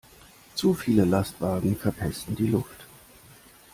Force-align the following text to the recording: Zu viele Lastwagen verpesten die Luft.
Zu 0.55 0.73
viele 0.73 1.05
Lastwagen 1.05 1.75
verpesten 1.75 2.35
die 2.35 2.47
Luft. 2.47 2.87